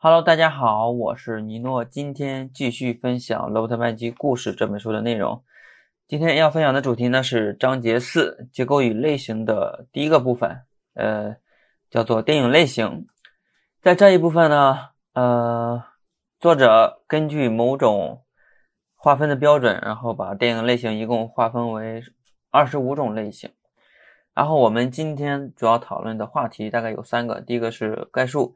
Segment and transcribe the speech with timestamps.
[0.00, 5.42] Hello，大家好，我是尼诺，今天继续分享《罗伯特麦基故事》这本书的内容。
[6.06, 10.62] 今天要分享的主题呢是章节四结构与类型的第一个部分，
[10.94, 11.34] 呃，
[11.90, 13.08] 叫做电影类型。
[13.82, 15.82] 在这一部分呢，呃，
[16.38, 18.22] 作者根据某种
[18.94, 22.00] 划分的标准，然后把电影类型一共划分为
[22.52, 23.50] 二十五种类型。
[24.32, 28.54] 然后我们今天主要讨论的话题大概有三个，第一个是概述，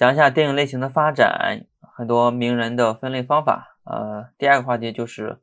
[0.00, 3.76] 讲一下电影类型的发展，很多名人的分类方法。
[3.84, 5.38] 呃，第二个话题就是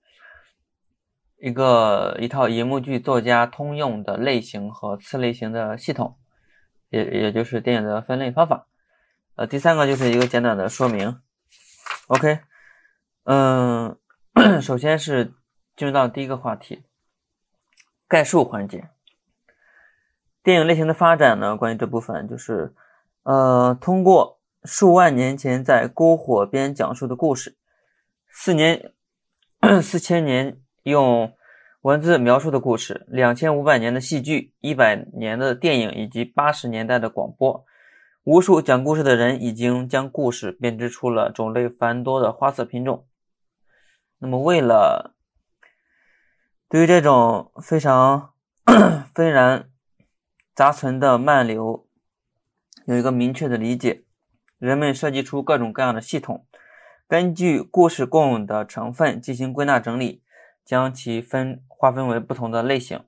[1.37, 6.17] 一个一套银幕剧作家通用的类型和次类型的系统，
[6.89, 8.65] 也也就是电影的分类方法。
[9.35, 11.21] 呃，第三个就是一个简短的说明。
[12.07, 12.39] OK，
[13.25, 13.95] 嗯，
[14.59, 15.35] 首先是
[15.75, 16.81] 进入到第一个话题，
[18.07, 18.89] 概述环节。
[20.41, 21.55] 电影类型的发展呢？
[21.55, 22.73] 关于这部分，就是
[23.21, 24.36] 呃，通过
[24.67, 27.57] 数万年前在篝火边讲述的故事，
[28.29, 28.93] 四年
[29.81, 31.33] 四千年用
[31.81, 37.65] 文字描述的故事，两千五百年的戏剧，一百年的电影，以及八十年代的广播，
[38.25, 43.07] 无数讲故事的人已经将故事编织出了种类繁多的花色品种。
[44.19, 45.15] 那么，为了
[46.69, 48.33] 对于这种非常
[49.15, 49.69] 纷然。
[50.55, 51.85] 杂存的漫流
[52.87, 54.05] 有一个明确的理解，
[54.57, 56.45] 人们设计出各种各样的系统，
[57.07, 60.23] 根据故事共有的成分进行归纳整理，
[60.65, 63.03] 将其分划分为不同的类型。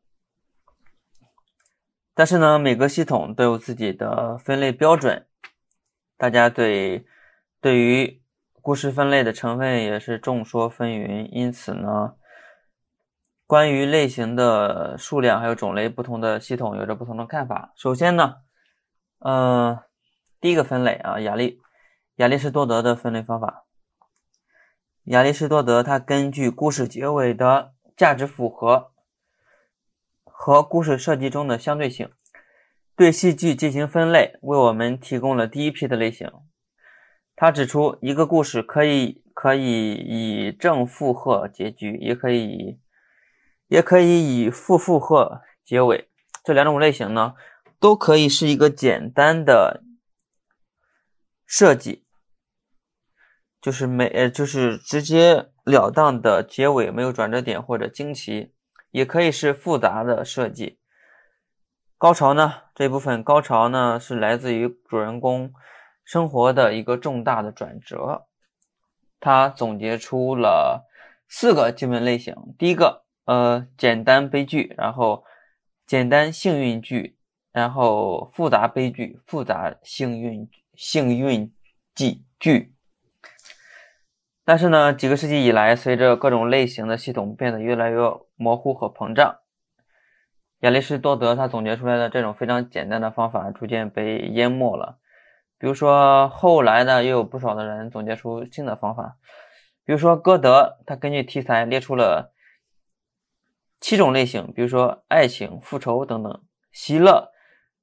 [2.14, 5.26] 但是呢，每个系统都有自己的分类标准，
[6.18, 7.06] 大家对
[7.62, 8.22] 对于
[8.62, 12.16] 故事分类的成分也是众说纷纭，因此呢。
[13.48, 17.74] 关于类型的数量还有种类，不同的系统有着不同的看法。
[17.76, 18.36] 首先呢，
[19.18, 19.86] 呃，
[20.42, 21.62] 第一个分类啊，亚历
[22.16, 23.66] 亚里士多德的分类方法。
[25.06, 28.92] 亚里士多德他根据故事结尾的价值符合
[30.24, 32.10] 和故事设计中的相对性，
[32.96, 36.32] 对戏剧进行分类，为我们提供了第一批的类型。
[37.36, 42.80] 他指出，一个故事可以可以以正负荷结局，也可以
[43.68, 46.10] 也可以以负负荷结尾，
[46.44, 47.36] 这两种类型呢，
[47.80, 49.84] 都可以是一个简单的
[51.50, 52.06] 设计，
[53.60, 58.54] 就是没呃，就是直截了当的结尾，没有转折点或者惊奇，
[58.92, 60.80] 也可以是复杂的设计。
[61.98, 65.52] 高潮呢，这部分高潮呢是来自于主人公
[66.06, 68.28] 生活的一个重大的转折，
[69.20, 70.88] 他总结出了
[71.28, 73.04] 四个基本类型，第一个。
[73.26, 75.24] 呃，简单悲剧，然后
[75.86, 77.20] 简单幸运剧，
[77.52, 81.54] 然后复杂悲剧，复杂幸运剧幸运
[81.94, 82.74] 剧剧。
[84.46, 87.98] 但是呢，几个世纪以来，随着各种类型的系统变得越来越
[88.38, 89.40] 模糊和膨胀，
[90.62, 95.00] 亚里士多德他总结出来的这种非常简单的方法逐渐被淹没了。
[95.58, 99.18] 比如说，后来呢，又有不少的人总结出新的方法，
[99.84, 102.34] 比如说歌德，他根据题材列出了。
[103.82, 106.42] 七种类型，比如说爱情、复仇等等。
[106.72, 107.32] 席勒，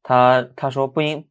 [0.03, 1.27] 他他说不应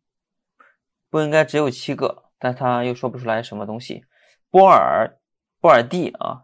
[1.15, 4.03] 不应该只有七个，但他又说不出来什么东西。
[4.51, 5.17] 波尔
[5.61, 6.43] 波尔蒂啊，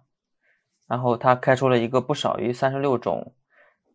[0.87, 3.35] 然后他开出了一个不少于三十六种，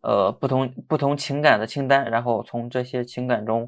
[0.03, 3.67] 呃，不同不同情感的清单，然后从这些情感中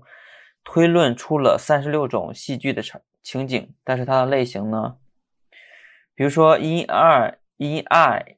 [0.63, 3.73] 推论出了三十六种戏剧的场情景。
[3.83, 4.97] 但是它的类型呢，
[6.13, 8.35] 比如说因爱因爱。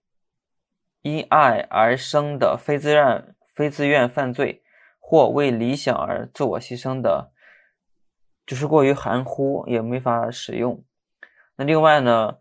[1.04, 4.62] 因爱而生的非自愿、非自愿犯罪，
[5.00, 7.31] 或为理想而自我牺牲的，
[8.52, 10.84] 只是过于含糊，也没法使用。
[11.56, 12.36] 那另外呢，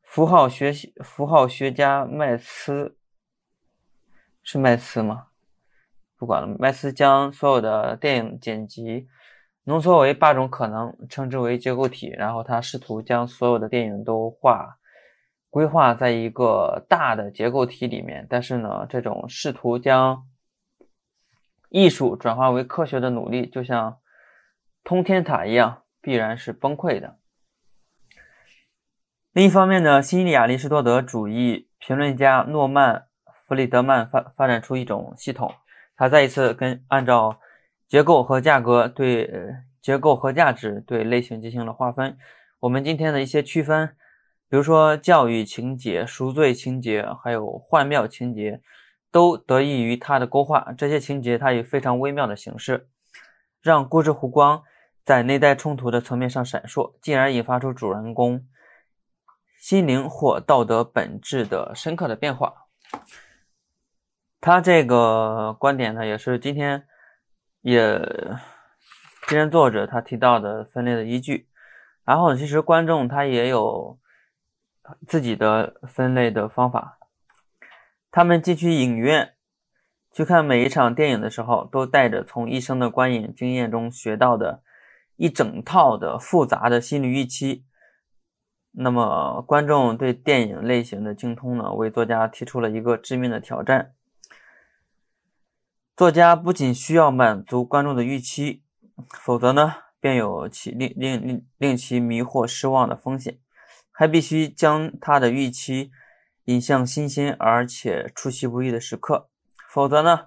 [0.00, 2.96] 符号学习符号学家麦斯
[4.42, 5.26] 是麦斯吗？
[6.16, 9.06] 不管了，麦斯将所有的电影剪辑
[9.64, 14.78] 浓缩为八种可能，称之为结构体，然后他试图将所有的电影都画。
[15.50, 20.26] 规划在一个大的结构体里面，但是呢，这种试图将
[21.68, 23.98] 艺术转化为科学的努力，就像
[24.84, 27.18] 通天塔一样，必然是崩溃的。
[29.32, 32.94] 另一方面呢，新亚里士多德主义评论家诺曼·
[33.46, 35.54] 弗里德曼发发展出一种系统，
[35.96, 37.40] 他再一次跟按照
[37.88, 39.30] 结构和价格对
[39.80, 42.16] 结构和价值对类型进行了划分。
[42.60, 43.96] 我们今天的一些区分。
[44.48, 48.60] 比如说，教育情节、赎罪情节，还有幻妙情节，
[49.10, 50.74] 都得益于他的勾画。
[50.76, 52.86] 这些情节，它以非常微妙的形式，
[53.62, 54.62] 让故事弧光
[55.04, 58.46] 在内在冲突的层面上闪烁，进而引发出主人公
[59.58, 62.66] 心灵或道德本质的深刻的变化。
[64.40, 66.86] 他这个观点呢，也是今天
[67.60, 67.98] 也
[69.28, 71.48] 今天作者他提到的分类的依据。
[72.04, 73.98] 然后其实观众他也有
[75.06, 76.98] 自己的分类的方法。
[78.10, 79.34] 他们进去影院
[80.12, 84.62] 去看每一场电影的时候，都带着从一生的观影经验中学到的
[85.22, 87.64] 一整套的复杂的心理预期。
[88.72, 93.94] 那么，观众对电影类型的精通呢，为作家提出了一个致命的挑战。
[95.96, 98.64] 作家不仅需要满足观众的预期，
[99.10, 103.38] 否则呢，便有其令令令令其迷惑失望的风险，
[103.92, 105.92] 还必须将他的预期
[106.46, 109.28] 引向新鲜而且出其不意的时刻，
[109.70, 110.26] 否则呢，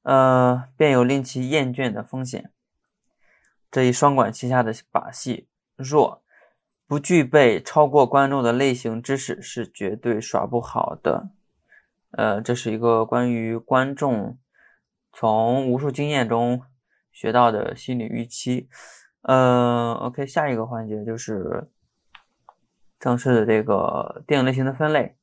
[0.00, 2.50] 呃，便有令其厌倦的风险。
[3.72, 6.22] 这一双管齐下的把戏，若
[6.86, 11.30] 不具备超过观众的类型知识，是绝对耍不好的。
[12.12, 14.38] 呃，这是一个关于观众。
[15.14, 16.62] 从无数经验中
[17.10, 18.66] 学到的心理预期，
[19.24, 21.68] 嗯，OK，下一个环节就是
[22.98, 25.14] 正式的这个电影类型的分类。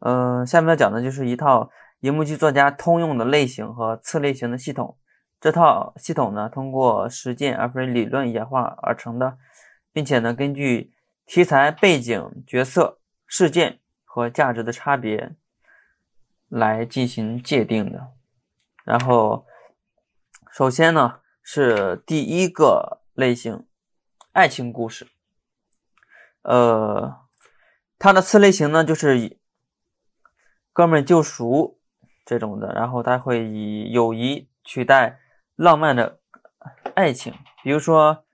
[0.00, 1.70] 嗯，下面要讲的就是一套
[2.00, 4.98] 银幕剧作家通用的类型和次类型的系统。
[5.40, 9.38] 这套系统呢，通过实践而非理论演化而成的，
[9.92, 10.92] 并且呢，根据
[11.26, 15.36] 题材、背景、角色、事件和价值的差别
[16.48, 18.12] 来进行界定的。
[18.84, 19.46] 然后，
[20.50, 23.66] 首先呢是第一个类型，
[24.32, 25.06] 爱情故事。
[26.42, 27.20] 呃，
[27.98, 29.38] 它的次类型呢就是以
[30.72, 31.78] 哥们救赎
[32.24, 35.20] 这种的，然后它会以友谊取代
[35.58, 36.18] 浪漫的
[36.94, 38.24] 爱情，比如说，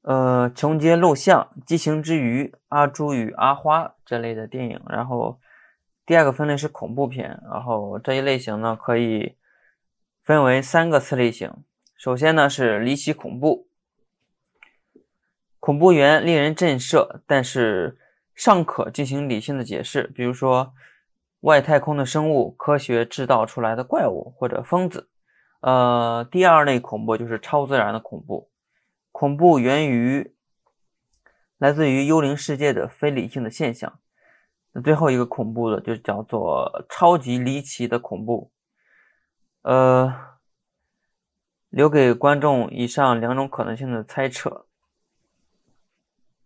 [0.00, 4.80] 呃，穷街陋巷、激情之余、阿朱与阿花这类的电影。
[4.88, 5.38] 然后
[6.06, 9.36] 第二个分类是恐怖片，然后这一类型呢可以。
[10.26, 11.52] 分为三个次类型。
[11.98, 13.68] 首先呢是离奇恐怖，
[15.60, 17.98] 恐怖源令人震慑，但是
[18.34, 20.72] 尚可进行理性的解释，比如说
[21.40, 25.10] 外太空的生物、科学制造出来的怪物或者疯子。
[25.64, 28.50] 呃，第二类恐怖就是超自然的恐怖，
[29.12, 30.34] 恐怖源于
[31.56, 33.98] 来自于幽灵世界的非理性的现象。
[34.72, 38.52] 那最后一个恐怖的就叫做超级离奇的恐怖。
[39.62, 40.14] 呃，
[41.70, 44.66] 留给观众以上两种可能性的猜测，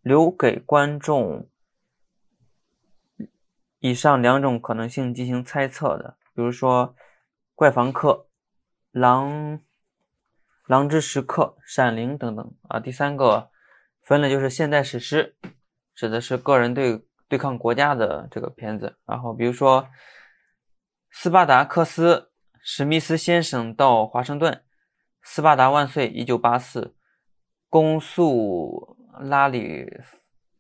[0.01, 1.49] 留给观众
[3.81, 6.95] 以上两种可能性进行猜测的，比如说
[7.57, 8.11] 《怪房客》
[8.91, 9.61] 《狼
[10.67, 12.81] 狼之时刻》《闪灵》等等啊。
[12.81, 13.51] 第三个
[14.03, 15.37] 分类就是现代史诗，
[15.95, 18.97] 指的是个人对对抗国家的这个片子。
[19.07, 19.83] 然后比如说
[21.11, 22.15] 《斯巴达克斯》。
[22.61, 24.63] 史密斯先生到华盛顿，
[25.23, 26.95] 斯巴达万岁，一九八四，
[27.71, 29.87] 公诉拉里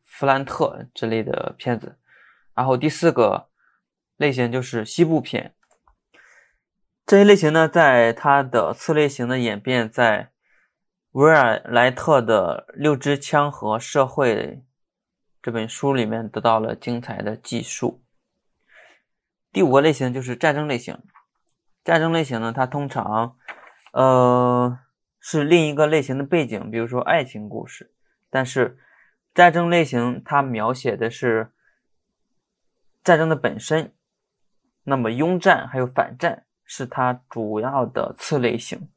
[0.05, 1.99] 弗兰特之类的片子。
[2.55, 3.51] 然后第四个
[4.17, 5.55] 类型就是西部片。
[7.09, 10.31] 这一类型呢，在它的次类型的演变，在
[11.13, 14.37] 维尔莱特的《六支枪和社会》
[15.41, 18.05] 这本书里面得到了精彩的记述。
[19.51, 21.03] 第五个类型就是战争类型。
[21.83, 23.39] 战争类型呢，它通常，
[23.95, 24.79] 呃，
[25.19, 27.95] 是另一个类型的背景，比如说爱情故事。
[28.29, 28.79] 但是，
[29.33, 31.53] 战争类型它描写的是
[33.03, 33.95] 战争的本身，
[34.83, 38.89] 那么拥战还有反战是它主要的次类型。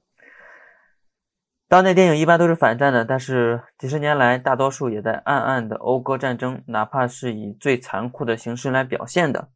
[1.68, 9.50] 当代电影一般都是反战的，但是几十年来，大多数也在暗暗的讴歌战争，哪怕是以最残酷的形式来表现的。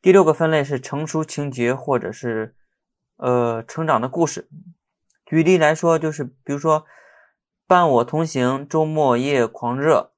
[0.00, 2.54] 第六个分类是成熟情节或者是
[3.16, 4.48] 呃成长的故事。
[5.26, 6.80] 举例来说，就是比如说
[7.66, 9.98] 《伴我同行》《周末夜狂热》《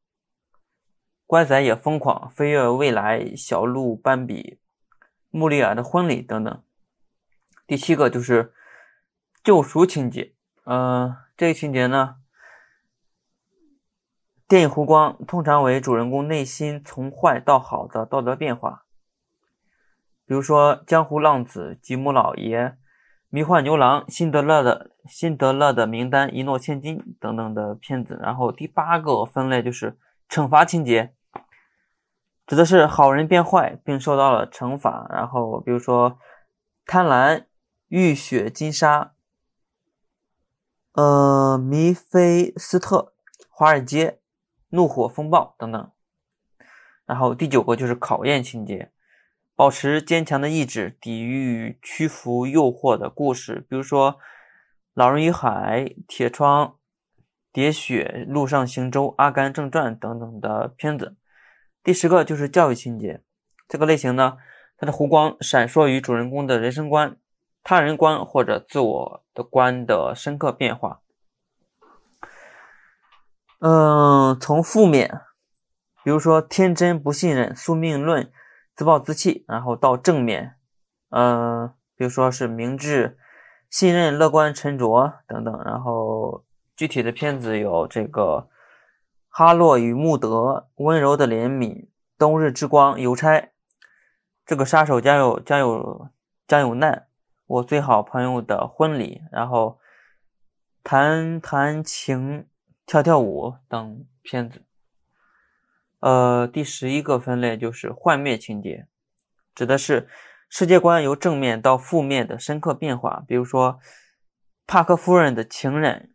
[1.26, 4.42] 乖仔也疯狂》《飞跃未来》《小鹿斑比》
[5.30, 6.62] 《穆丽尔的婚礼》等等。
[7.66, 8.52] 第七个就是
[9.42, 10.34] 救赎情节。
[10.64, 12.16] 呃，这个情节呢，
[14.46, 18.84] 电影湖光通常为主人公内心从坏到好的道德变化。
[20.26, 22.58] 比如说《江湖浪子》《吉姆老爷》
[23.28, 28.18] 《迷幻牛郎》《辛德勒的辛德勒的名单》《一诺千金》等等的片子。
[28.22, 29.98] 然后第八个分类就是
[30.30, 31.12] 惩罚情节，
[32.46, 35.06] 指的是好人变坏并受到了惩罚。
[35.10, 36.12] 然后比如说
[36.86, 37.36] 《贪婪》
[37.88, 39.14] 《浴血金沙》
[41.00, 43.14] 呃，弥菲斯特、
[43.48, 44.20] 华尔街、
[44.70, 45.90] 怒火风暴等等。
[47.06, 48.90] 然后第九个就是考验情节，
[49.54, 54.12] 保持坚强的意志，抵御屈服诱惑的故事，比如说
[54.94, 56.66] 《老人与海》《铁窗》。
[57.54, 61.16] 喋血、陆上行舟、阿甘正传等等的片子。
[61.84, 63.22] 第十个就是教育情节，
[63.68, 64.38] 这个类型呢，
[64.76, 67.16] 它的弧光闪烁于主人公的人生观、
[67.64, 71.00] 他人观或者自我的观的深刻变化。
[73.58, 75.22] 嗯，从负面，
[76.04, 78.30] 比如说天真、不信任、宿命论、
[78.76, 80.54] 自暴自弃，然后到正面，
[81.10, 83.18] 嗯，比如说是明智、
[83.68, 86.44] 信任、乐观、沉着等等，然后。
[86.76, 88.48] 具体的片子有这个
[89.28, 90.28] 《哈洛与穆德》
[90.74, 91.68] 《温柔的怜悯》
[92.18, 93.30] 《冬日之光》《邮差》
[94.44, 96.08] 这个杀手将有将有
[96.48, 97.06] 将有难，
[97.46, 99.78] 我最好朋友的婚礼，然后
[100.82, 102.46] 弹弹琴、
[102.86, 104.62] 跳跳舞等片子。
[106.00, 108.86] 呃，第十一个分类就是幻灭情节，
[109.54, 110.08] 指的是
[110.48, 113.78] 世界观由正面到负面的深刻变化，比如说
[114.66, 116.10] 帕克夫人的情人。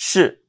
[0.00, 0.44] 是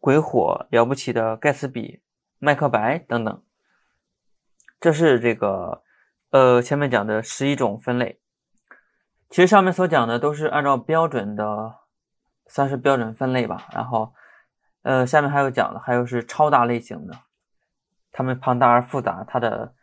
[0.00, 2.00] 鬼火了不起的盖茨比、
[2.38, 3.42] 麦克白等等，
[4.80, 5.82] 这是这个
[6.32, 8.18] 呃前面讲的十一种分类。
[9.30, 11.76] 其实上面所讲的都是按照标准的，
[12.48, 13.68] 算是标准分类吧。
[13.72, 14.12] 然后
[14.82, 17.16] 呃下面还有讲的，还有是超大类型的，
[18.10, 19.74] 它们庞大而复杂，它的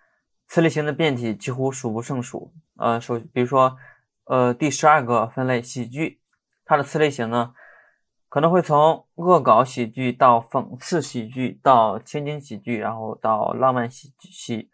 [0.47, 2.53] 次类型的变体几乎数不胜数。
[2.77, 3.77] 呃，首比如说
[4.25, 6.19] 呃第十二个分类喜剧，
[6.65, 7.53] 它的次类型呢。
[8.31, 14.69] 可能会从恶搞喜剧到讽刺喜剧，到情景喜剧，然后到浪漫喜剧、喜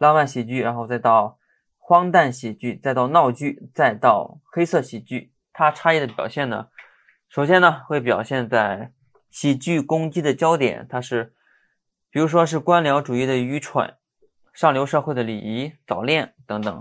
[0.00, 1.38] 浪漫喜剧，然后再到
[1.76, 5.34] 荒诞喜剧，再到闹剧，再到黑色喜剧。
[5.52, 6.68] 它差异的表现呢，
[7.28, 8.92] 首先呢会表现在
[9.30, 11.34] 喜剧攻击的焦点，它是，
[12.08, 13.94] 比如说是官僚主义的愚蠢、
[14.54, 16.80] 上流社会的礼仪、早恋等等。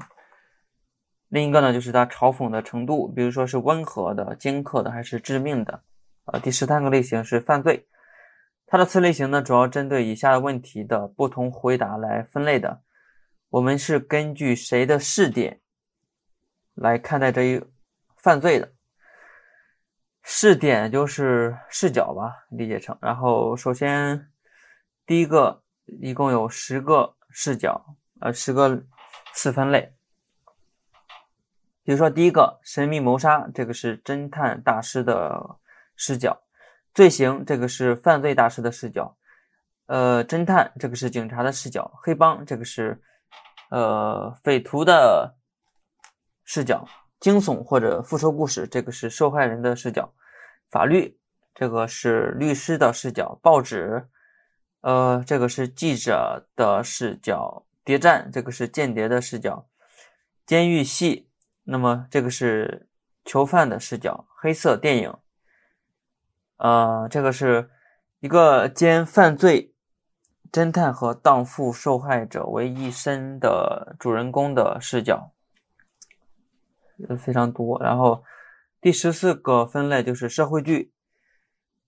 [1.28, 5.84] 另一个呢就是它嘲讽的程度，比如说是温和的、尖刻的，还是致命的。
[6.24, 7.86] 呃，第十三个类型是犯罪，
[8.66, 12.82] 它的次类型呢，主要针对以下的问题的不同回答来分类的。
[13.50, 15.62] 我们是根据谁的视点
[16.74, 17.63] 来看待这一
[18.18, 18.72] 犯罪的？
[20.24, 22.98] 视点就是视角吧，理解成。
[23.01, 24.32] 然后，首先
[25.06, 28.84] 第一个一共有十个视角，呃，十个
[29.34, 29.94] 次分类。
[31.84, 35.58] 比如说第一个神秘谋杀，这个是侦探大师的。
[36.01, 36.41] 视角，
[36.94, 39.18] 罪行这个是犯罪大师的视角，
[39.88, 43.01] 呃，侦探这个是警察的视角，黑帮这个是
[43.70, 45.36] 呃匪徒的
[46.44, 46.88] 视角，
[47.20, 50.14] 惊悚或者复仇故事这个是受害人的视角，
[50.70, 51.18] 法律
[51.56, 54.08] 这个是律师的视角，报纸
[54.82, 59.68] 呃这个是记者的视角，谍战这个是间谍的视角，
[60.46, 61.30] 监狱戏
[61.64, 62.88] 那么这个是
[63.26, 65.14] 囚犯的视角，黑色电影。
[66.58, 67.70] 呃，这个是
[68.20, 69.74] 一个兼犯罪
[70.51, 75.32] 侦探和荡妇受害者为一身的主人公的视角，
[77.18, 77.82] 非常多。
[77.82, 78.24] 然后
[78.82, 80.91] 第十四个分类就是社会剧，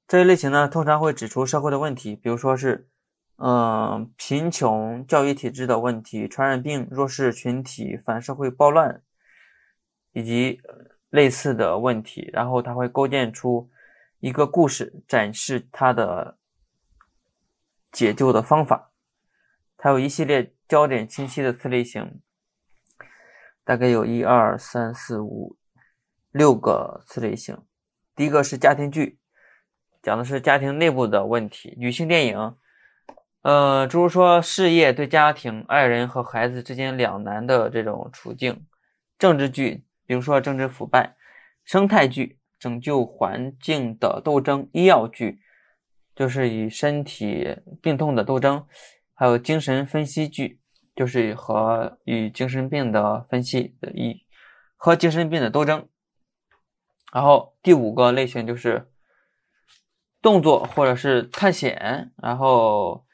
[0.08, 2.88] 这一类型呢，通常会指出社会的问题，比如说是，
[3.38, 9.02] 嗯，贫穷、教育体制的问题、传染病、弱势群体、反社会暴乱
[10.14, 10.62] 以及
[11.10, 13.70] 类似的问题，然后它会构建出。
[14.24, 16.38] 一个故事展示它的
[17.92, 18.92] 解救的方法，
[19.78, 22.22] 它有一系列焦点清晰的次类型，
[23.64, 25.58] 大概有一二三四五
[26.32, 27.58] 六个次类型。
[28.16, 29.20] 第一个是家庭剧，
[30.02, 32.56] 讲的是家庭内部的问题；女性电影，
[33.42, 38.56] 呃，诸如说事业对家庭、爱人和孩子之间两难的这种处境；
[39.18, 41.16] 政治剧，比如说政治腐败；
[41.66, 42.38] 生态剧。
[42.62, 45.42] 拯救环境的斗争，医药剧
[46.16, 48.66] 就是与身体病痛的斗争，
[49.14, 50.60] 还有精神分析剧，
[50.96, 54.26] 就是和与精神病的分析的一
[54.76, 55.88] 和精神病的斗争。
[57.14, 58.92] 然后第五个类型就是
[60.22, 63.06] 动作或者是探险，然后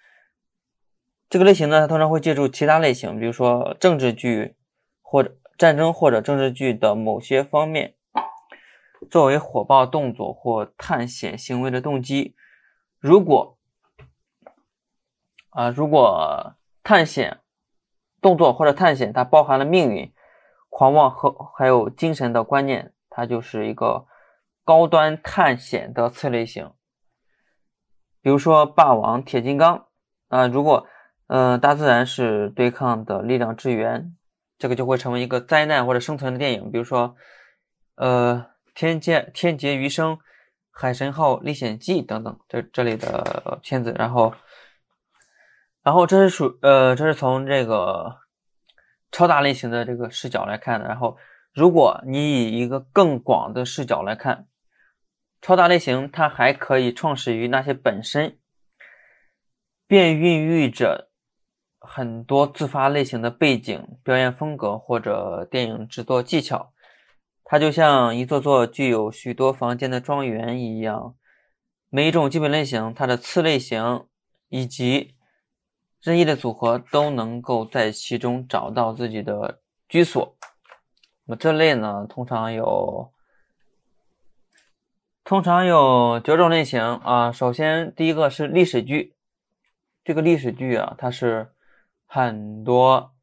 [1.30, 4.56] 这个类型呢，它通常会借助其他类型，比如说政治剧
[5.01, 7.94] 或者战争或者政治剧的某些方面。
[9.12, 12.36] 作为火爆动作或探险行为的动机，
[13.00, 13.58] 如果
[15.50, 17.39] 啊，如果探险
[18.22, 20.13] 动作或者探险它包含了命运、
[20.70, 24.06] 狂妄和还有精神的观念，它就是一个
[24.63, 26.72] 高端探险的次类型，
[28.22, 29.77] 比如说《霸王》《铁金刚》
[30.27, 30.48] 啊。
[30.48, 30.86] 如果
[31.27, 34.16] 嗯大自然是对抗的力量之源，
[34.58, 36.72] 这个就会成为一个灾难或者生存的电影。
[36.72, 37.16] 比如说
[37.96, 40.13] 呃《天劫天劫余生》
[40.79, 43.93] 《海神号历险记》等等这这类的片子。
[43.98, 44.34] 然后
[45.84, 48.17] 然后这是属呃这是从这个
[49.12, 50.88] 超大类型的这个视角来看的。
[50.88, 51.17] 然后。
[51.53, 54.46] 如果你以一个更广的视角来看，
[55.41, 58.38] 超大类型它还可以创始于那些本身
[59.88, 61.10] 便孕育着
[61.79, 66.74] 很多自发类型的背景、表演风格或者电影制作技巧。
[67.50, 71.16] 它就像一座座具有许多房间的庄园一样，
[71.89, 74.06] 每一种基本类型、它的次类型
[74.50, 75.16] 以及
[76.01, 80.36] 任意的组合都能够在其中找到自己的居所。
[81.24, 83.13] 那么这类呢，通常有
[85.24, 87.32] 通常有九种类型啊。
[87.32, 89.16] 首先，第一个是历史剧，
[90.04, 91.54] 这个历史剧啊，它是
[92.06, 93.13] 很多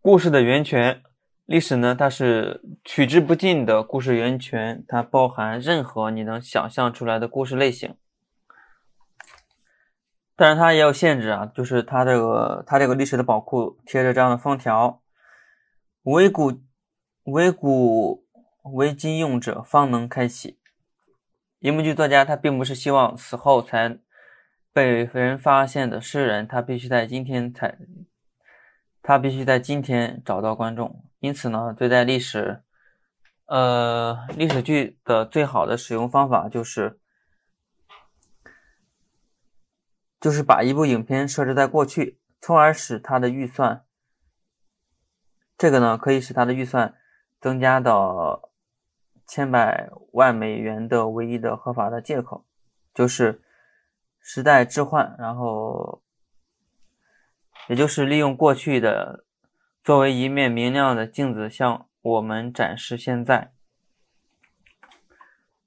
[0.00, 1.00] 故事的源泉。
[1.46, 7.94] 历史呢，它是取之不尽的故事源泉，它包含任何你能想象出来的故事类型。
[10.34, 15.02] 但是它也有限制啊，就是它这个它这个历史的宝库贴着这样的封条。
[16.04, 16.60] 唯古
[17.24, 18.26] 唯古
[18.62, 20.58] 为今用者方能开启。
[21.60, 23.98] 一幕剧作家他并不是希望死后才
[24.72, 27.78] 被人发现的诗人，他必须在今天才，
[29.02, 31.03] 他必须在今天找到观众。
[31.24, 32.62] 因此呢，对待历史，
[33.46, 37.00] 呃，历史剧的最好的使用方法就是，
[40.20, 43.86] 就是把一部影片设置在过去，从而使它的预算。
[45.56, 46.94] 这个呢，可以使它的预算
[47.40, 48.50] 增加到
[49.26, 52.44] 千百万美元的唯一的合法的借口，
[52.92, 53.40] 就是
[54.20, 56.02] 时代置换，然后
[57.68, 59.24] 也就是利用过去的
[59.84, 63.52] 作为一面明亮的镜子，向我们展示现在。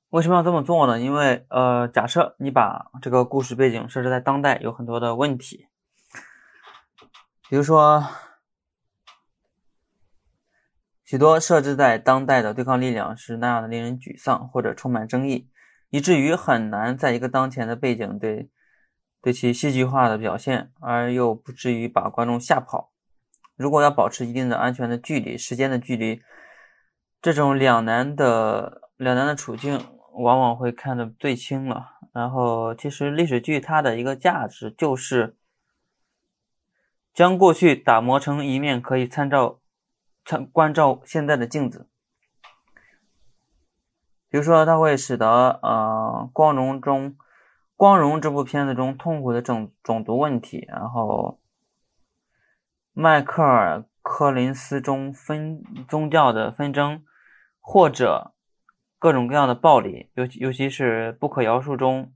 [0.10, 1.00] 为什么要这么做呢？
[1.00, 5.68] 因为呃，假设你把这个故事背景设置在当代，有很多的问题，
[7.48, 8.04] 比如说。
[11.06, 15.50] 许多设置在当代的对抗力量是那样的令人沮丧，或者充满争议，
[15.90, 18.50] 以至于很难在一个当前的背景对
[19.22, 22.92] 对其戏剧化的表现，而又不至于把观众吓跑。
[23.58, 26.22] 如果要保持一定的安全的距离、时间的距离，
[27.22, 29.78] 这种两难的两难的处境
[30.14, 31.98] 往往会看得最清了。
[32.14, 35.36] 然后，其实历史剧它的一个价值就是
[37.14, 39.60] 将过去打磨成一面可以参照。
[40.30, 41.88] 参关照现在的镜子，
[44.28, 47.16] 比如说，它会使得呃，光荣中，
[47.78, 51.40] 光荣这部片子中痛苦的种种族问题，然后
[53.00, 57.06] 迈克尔·柯林斯中分宗教的纷争，
[57.62, 58.34] 或者
[58.98, 62.12] 各种各样的暴力，尤其尤其是不可饶恕中，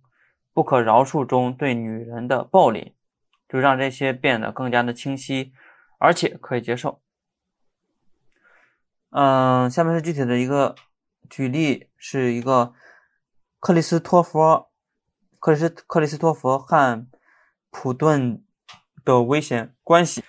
[0.54, 2.96] 不可饶恕中对女人的暴力，
[3.48, 5.54] 就让这些变得更加的清晰，
[6.00, 7.00] 而且可以接受。
[9.12, 10.74] 嗯，下面是具体的一个
[11.30, 12.74] 举例，是一个
[13.60, 14.66] 克里斯托弗、
[15.40, 17.08] 克里斯克里斯托弗汉
[17.70, 18.44] 普顿
[19.06, 20.24] 的危险关系。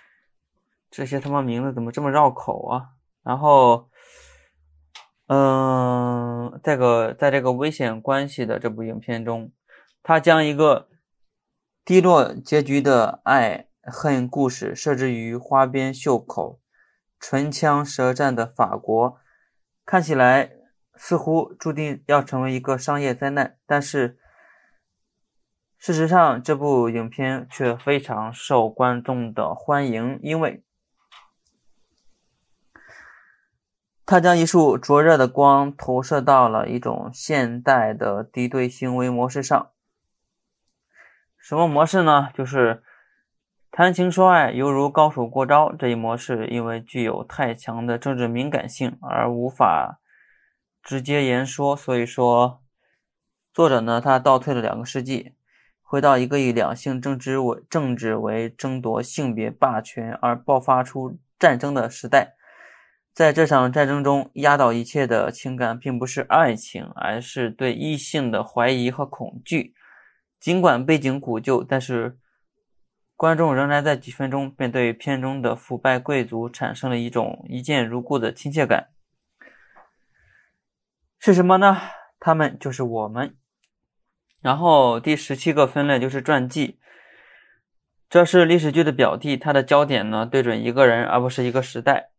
[0.92, 2.90] 这些他妈名字怎么这么绕口啊？
[3.24, 3.88] 然后，
[5.26, 9.50] 嗯，这个在这个危险关系的这部影片中，
[10.02, 10.88] 他将一个
[11.84, 16.60] 低落结局的爱恨故事设置于花边袖口。
[17.18, 19.16] 唇枪舌战的法国，
[19.86, 20.50] 看起来
[20.96, 24.18] 似乎注定要成为一个商业灾难，但是
[25.78, 30.64] 事实上，这部影片却非常受观众的欢迎，因为
[34.04, 39.70] 他将一束灼热的光投射到了一种现代的敌对行为模式上。
[41.38, 42.30] 什么模式呢？
[42.34, 42.82] 就是。
[43.74, 49.98] 谈情说爱犹如高手过招，这一模式因为具有太强的政治敏感性而无法
[50.82, 51.74] 直接言说。
[51.74, 52.60] 所以说，
[53.54, 55.32] 作者呢，他倒退了两个世纪，
[55.80, 62.34] 回到一个以两性政治为政治为争夺性别霸权而爆发出战争的时代。
[63.12, 69.74] 在这场战争中，压倒一切的情感并不是爱情，而是对异性的怀疑和恐惧。
[70.40, 72.18] 尽管背景古旧，但是。
[73.14, 78.88] 观众仍然在几分钟便对片中的腐败贵族产生了一种一见如故的亲切感。
[81.20, 81.80] 是什么呢？
[82.18, 83.36] 他们就是我们。
[84.40, 86.80] 然后第十七个分类就是传记，
[88.10, 92.11] 这是历史剧的表弟，它的焦点呢对准一个人而不是一个时代。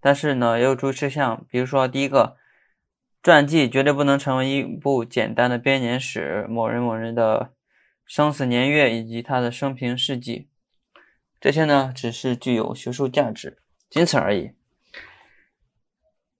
[0.00, 2.36] 但是呢也有注意事项，比如说第一个，
[3.22, 7.52] 传记绝对不能成为一部简单的编年史，某人某人的
[8.04, 10.48] 生死年月以及他的生平事迹，
[11.40, 14.52] 这些呢只是具有学术价值，仅此而已。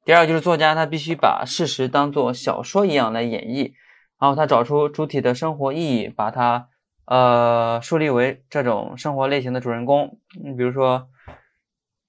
[0.05, 3.73] 第二就是作家他必须把事实当做小说一样来演绎。
[4.21, 6.69] 然后他找出主体的生活意义，把它
[7.05, 10.19] 呃树立为这种生活类型的主人公。
[10.43, 11.09] 你比如说，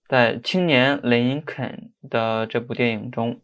[0.07, 3.41] 在《青年林肯》的这部电影中，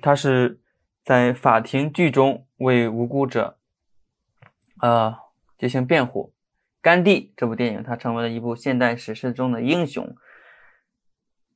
[0.00, 0.60] 他是
[1.04, 3.58] 在法庭剧中为无辜者
[4.80, 5.16] 呃
[5.58, 6.32] 进行辩护。
[6.80, 10.14] 《甘地》这部电影，他成为了一部现代史诗中的英雄。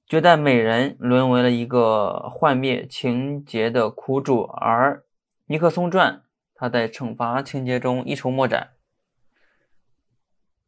[0.07, 5.05] 绝代美人沦为了一个幻灭情节的苦主，而。
[5.47, 6.23] 尼克松传，
[6.55, 8.71] 他在惩罚情节中一筹莫展。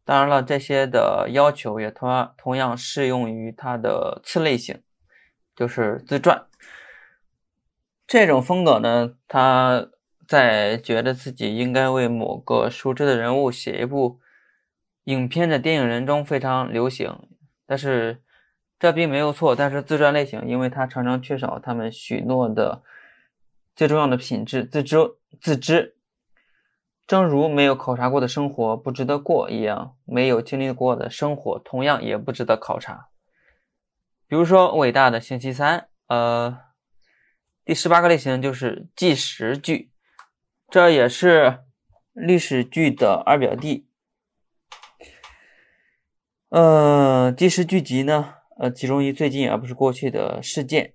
[0.05, 4.83] 当然了，这些的要求也同样同样适用于他的次类型，
[5.57, 6.47] 就是自传。
[8.07, 9.88] 这种风格呢，他
[10.29, 14.21] 在觉得自己应该为某个熟知的人物写一部
[15.05, 17.19] 影片的电影人中非常流行。
[17.67, 18.23] 但是
[18.79, 19.57] 这并没有错。
[19.57, 22.83] 但是自传类型，因为它常常缺少他们许诺的。
[23.77, 24.99] 最重要的品质，自知
[25.40, 25.93] 自知，
[27.07, 33.09] 正如没有考察过的生活不值得过一样，没有经历过的生活同样也不值得考察。
[34.27, 36.59] 比如说，伟大的星期三，呃，
[37.64, 39.93] 第十八个类型就是纪实剧，
[40.71, 41.64] 这也是
[42.12, 43.87] 历史剧的二表弟。
[46.49, 50.95] 呃，纪实剧集呢，呃，集中于最近而不是过去的事件。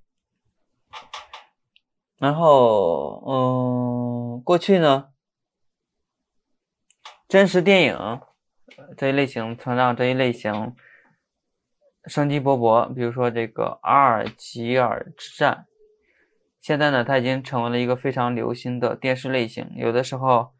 [2.18, 5.10] 然后，嗯，过去呢，
[7.30, 8.22] 真实电影
[8.98, 10.76] 这一类型曾让这一类型
[12.06, 12.92] 生机勃勃。
[12.92, 15.68] 比如说这个阿尔及尔之战，
[16.60, 19.72] 现在呢，它已经成为了一个非常流行的电视类型。
[19.76, 20.56] 有的时候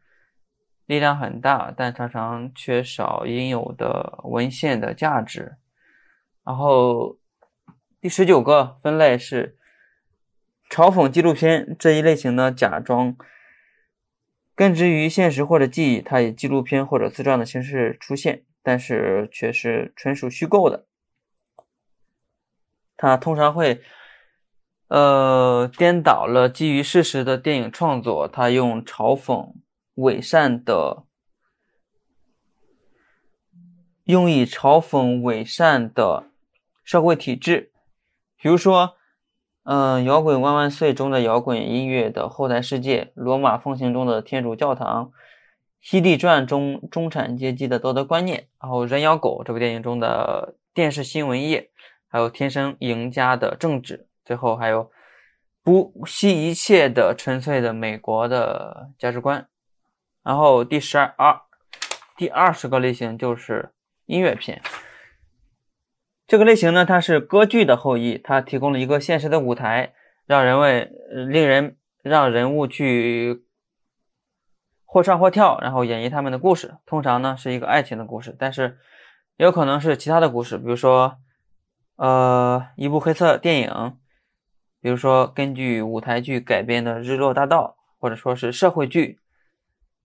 [0.86, 5.56] 力量很大，但常常缺少应有的文献的价值。
[6.44, 7.18] 然后
[8.00, 9.56] 第十九个分类是。
[10.70, 13.16] 嘲讽纪录片这一类型呢，假装
[14.60, 20.86] 根植于现实或者记忆，它以纪录片或者自传的形式出现，但是却是纯属虚构的。
[22.94, 23.80] 它通常会
[24.88, 29.54] 呃颠倒了基于事实的电影创作，它用嘲讽
[29.94, 31.06] 伪善的，
[34.04, 36.30] 用以嘲讽伪善的
[36.84, 37.72] 社会体制，
[38.36, 38.98] 比如说。
[39.62, 45.12] 嗯，摇滚万万岁中的摇滚音乐的后台世界，罗马风行中的天主教堂，
[45.80, 51.70] 西地传中中产阶级的道德观念，然后人咬狗这部电影中的电视新闻业，
[52.08, 54.90] 还有天生赢家的政治，最后还有
[55.62, 59.46] 不惜一切的纯粹的美国的价值观。
[60.22, 61.40] 然后第十二二、
[62.16, 63.70] 第二十个类型就是
[64.06, 64.60] 音乐片。
[66.30, 69.94] 这个类型呢，它是歌剧的后裔，它提供了一个现实的舞台，
[70.26, 73.42] 让人为令人让人物去
[74.84, 76.76] 或唱或跳，然后演绎他们的故事。
[76.86, 78.78] 通常呢是一个爱情的故事，但是
[79.38, 81.18] 也有可能是其他的故事，比如说
[81.96, 83.96] 呃一部黑色电影，
[84.80, 89.18] 比如说根据舞台剧改编的《日落大道》，或者说是社会剧，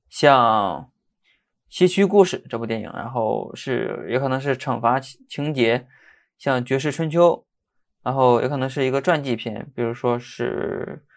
[0.09, 0.81] 像
[1.69, 5.85] 《西区故事》这部电影，然后是也可能是惩罚情节。
[6.37, 7.29] 像《绝世春秋》，
[8.03, 11.03] 然后有可能是一个传记片，比如说是《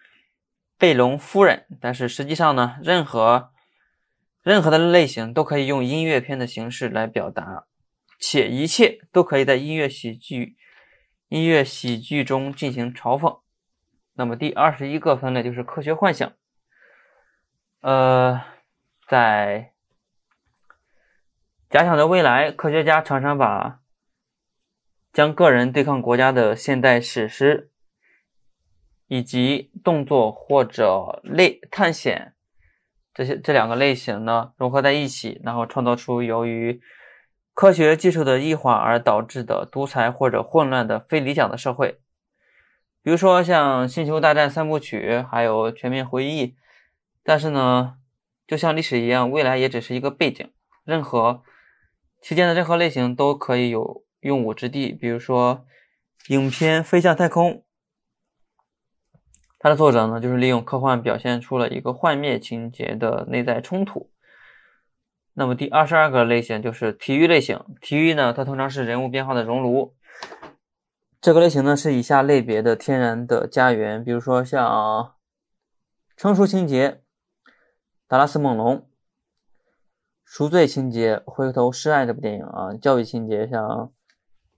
[0.79, 1.67] 贝隆夫人》。
[1.81, 3.51] 但是实际上呢，任何
[4.43, 7.67] 任何的类型都可以用音乐片的形式来表达，
[8.19, 10.57] 且一切都可以在音乐喜剧
[11.29, 13.41] 音乐喜剧中进行嘲讽。
[14.15, 16.33] 那么第二十一个分类就是科学幻想。
[17.81, 18.43] 呃，
[19.07, 19.73] 在
[21.71, 23.81] 假想的未来，科学家常常把
[25.19, 27.73] 将个人对抗国家的现代史诗，
[29.09, 32.35] 以及动作或者类探险
[33.13, 36.81] 这些这两个类型呢融合在一起，然后创造出由于
[37.53, 41.99] 科学技术的异化而导致的独裁或者混乱的非理想的社会。
[43.03, 46.47] 比如说像《星球大战》三部曲，还有《全面回忆》。
[47.25, 47.97] 但是呢，
[48.47, 50.49] 就像历史一样，未来也只是一个背景。
[50.85, 51.43] 任何
[52.23, 54.05] 期间的任何类型都可以有。
[54.21, 55.67] 用武之地，比如说
[56.29, 57.53] 影片《飞向太空》，
[59.59, 64.11] 它的作者呢，就是利用科幻表现出了一个幻灭情节的内在冲突。
[65.35, 67.65] 那么第二十二个类型就是体育类型。
[67.81, 69.95] 体育呢，它通常是人物变化的熔炉。
[71.21, 75.15] 这个类型呢，是以下类别的天然的家园，比如说像
[76.17, 76.91] 成熟情节，
[78.09, 78.77] 《达拉斯猛龙》；
[80.25, 83.61] 赎罪情节，《回头是爱》这部电影啊；教育情节，像《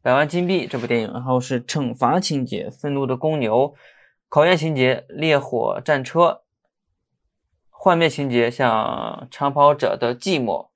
[0.03, 3.69] 百万金币》这部电影；然后是惩罚情节，《愤怒的公牛》；
[4.29, 6.21] 考验情节，《烈火战车》；
[7.69, 10.67] 幻灭情节，像《长跑者的寂寞》；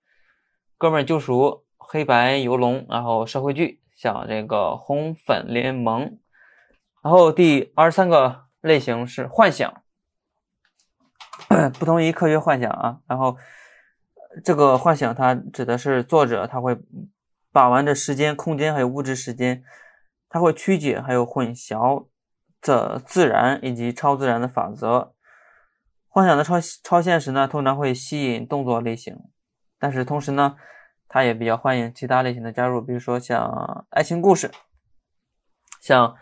[0.76, 1.42] 哥们儿救赎》；
[1.76, 3.80] 黑白游龙；然后社会剧。
[3.96, 6.18] 像这个红粉联盟，
[7.00, 9.82] 然后第二十三个类型是幻想，
[11.78, 12.98] 不同于科学幻想啊。
[13.06, 13.37] 然后
[14.44, 16.76] 这个幻想它指的是作者他会
[17.54, 19.64] 把玩着时间、空间还有物质时间，
[20.28, 22.08] 它会曲解还有混淆
[22.60, 25.14] 这自然以及超自然的法则。
[26.08, 29.16] 幻想的超超现实呢，通常会吸引动作类型，
[29.78, 30.56] 但是同时呢。
[31.06, 34.50] 他也比较欢迎其他类型的加入，比如说像爱情故事，
[35.80, 36.08] 像《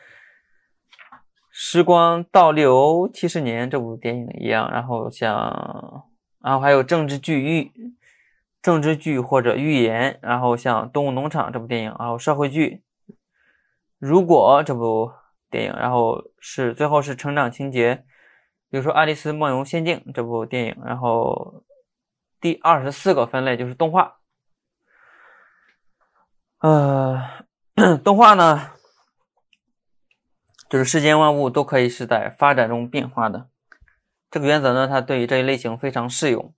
[1.50, 6.04] 时光倒流七十年》这部电影一样，然后像，
[6.40, 7.72] 然后还有政治剧寓
[8.62, 12.84] 政治剧或者寓言，然后像《动物农场》这部电影，然后社会剧
[13.98, 15.12] 《如果》这部
[15.50, 18.04] 电影，然后是最后是成长情节，
[18.70, 21.64] 比如说《爱丽丝梦游仙境》这部电影，然后
[22.40, 24.18] 第二十四个分类就是动画。
[26.60, 27.20] 呃，
[28.04, 28.70] 动画呢，
[30.70, 33.48] 就是世间万物都可以是在发展中变化的。
[34.30, 36.54] 这个原则呢，它对于这一类型非常适用。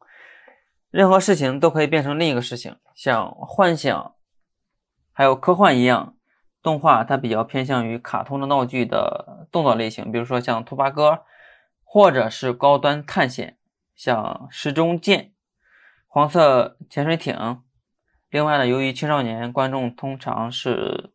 [0.94, 4.14] 任何事情都可以变成另一个事情，像幻想，
[5.11, 6.16] 还有科幻一样。
[6.62, 11.24] 动画它比较偏向于卡通的闹剧的动作类型，比如说像兔八哥，
[11.83, 13.59] 或者是高端探险，
[13.96, 15.33] 像时钟剑、
[16.07, 17.61] 黄色潜水艇。
[18.30, 21.12] 另外呢，由于青少年观众通常是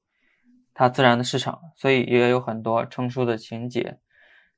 [0.74, 3.98] 它自然的市场，所以也有很多成熟的情节，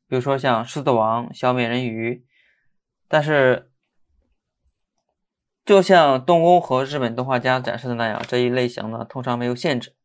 [0.07, 2.15] 比如说像《狮子王》《小美人鱼》。
[3.07, 3.70] 但是，
[5.71, 9.95] 就像东宫和日本动画家展示的那样，这一类型呢通常没有限制。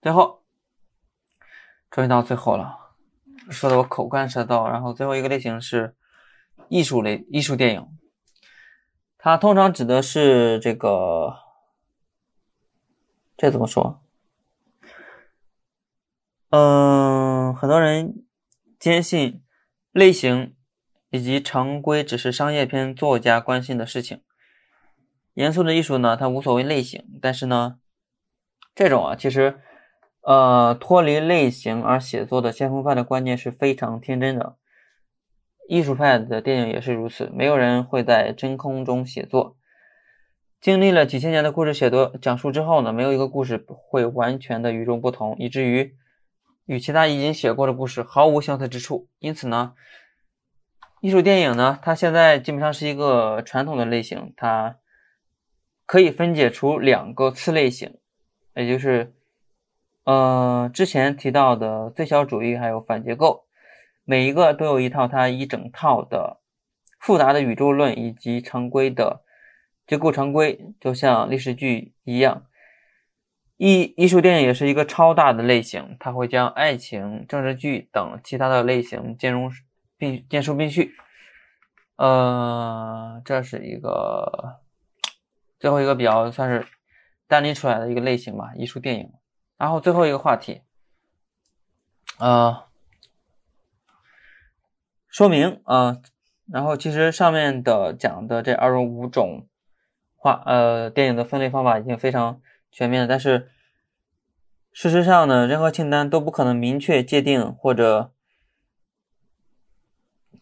[0.00, 0.42] 最后，
[1.90, 2.94] 终于到最后了，
[3.50, 4.66] 说的我口干舌燥。
[4.66, 5.94] 然后最后一个类型是
[6.70, 7.86] 艺术类艺术电影。
[9.18, 11.36] 它通常指的是这个，
[13.36, 14.02] 这怎么说？
[16.48, 18.24] 嗯，很多人
[18.78, 19.44] 坚信
[19.92, 20.56] 类型
[21.10, 24.22] 以及常规只是商业片作家关心的事情。
[25.38, 27.78] 严肃的艺术呢，它无所谓类型，但是呢，
[28.74, 29.60] 这种啊，其实
[30.22, 34.56] 呃，脱离类型而写作的先锋派的观念是非常天真的。
[35.68, 39.56] 艺术派的电影也是如此，没有人会在真空中写作。
[40.60, 45.94] 经历了几千年的故事写作讲述之后呢，没有一个故事会完全的与众不同，以至于
[46.66, 49.08] 与其他已经写过的故事毫无相似之处。
[49.20, 49.74] 因此呢，
[51.00, 54.78] 艺术电影呢，它现在基本上是一个传统的类型，它
[55.88, 57.96] 可以分解出两个次类型，
[58.54, 59.14] 也就是
[60.04, 63.46] 呃之前提到的最小主义还有反结构。
[64.04, 66.40] 每一个都有一套它一整套的
[67.00, 69.22] 复杂的宇宙论以及常规的
[69.86, 72.44] 结构常规，就像历史剧一样。
[73.56, 79.50] 艺艺术电影也是一个超大的类型，它会将爱情、政治剧等其他的类型兼容
[79.96, 80.92] 并兼收并蓄。
[81.96, 84.60] 呃，这是一个
[85.58, 86.66] 最后一个比较算是
[87.26, 89.12] 单拎出来的一个类型吧，艺术电影。
[89.56, 90.62] 然后最后一个话题，
[92.18, 92.64] 呃。
[95.10, 95.96] 说明啊，
[96.46, 99.48] 然后其实上面的讲的这二十五种
[100.14, 102.40] 话呃电影的分类方法已经非常
[102.70, 103.50] 全面了，但是
[104.70, 108.12] 事实上呢，任何清单都不可能明确界定或者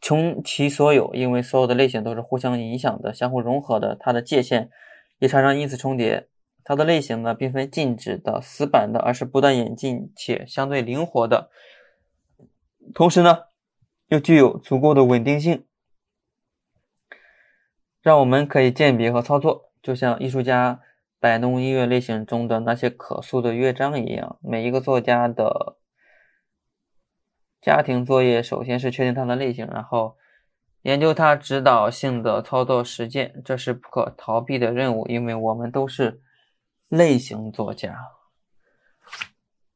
[0.01, 4.69] 穷其所有，因为所有的类型都是互相影响的、相互融合的，它的界限
[5.19, 6.29] 也常常因此重叠。
[6.65, 11.51] 它的类型呢，并非静止的、死板的，而是不断演进且相对灵活的。
[12.95, 13.45] 同时呢。
[14.09, 15.67] 又具有足够的稳定性，
[18.01, 20.81] 让我们可以鉴别和操作，就像艺术家
[21.19, 24.39] 摆弄音乐类型中的那些可塑的乐章一样。
[24.41, 25.77] 每一个作家的
[27.61, 30.17] 家庭作业，首先是确定它的类型，然后
[30.87, 36.23] 研究它指导性的操作实践，这是不可逃避的任务，因为我们都是
[36.89, 38.13] 类型作家。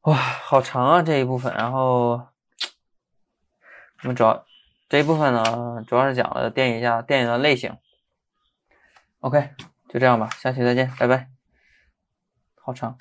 [0.03, 2.27] 哇，好长啊这一部分，然后。
[4.03, 4.45] 我们主要
[4.89, 7.77] 这一部分呢，主要是讲了电影下电影的类型。
[9.19, 9.51] OK，
[9.89, 11.29] 就这样吧，下期再见，拜拜。
[12.55, 12.97] 好长。